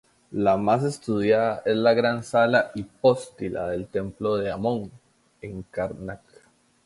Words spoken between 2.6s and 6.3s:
hipóstila del templo de Amón en Karnak.